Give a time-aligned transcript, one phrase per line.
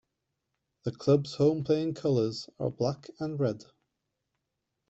[0.83, 3.65] The club's home playing colours are black and red.